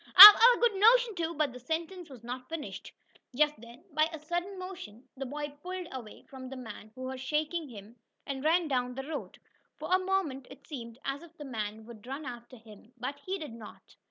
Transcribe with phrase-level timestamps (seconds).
[0.15, 2.91] "I I've a good notion to" But the sentence was not finished.
[3.35, 7.21] Just then, by a sudden motion, the boy pulled away from the man who was
[7.21, 9.37] shaking him, and ran down the road.
[9.77, 13.37] For a moment it seemed as if the man would run after him, but he
[13.37, 13.95] did not.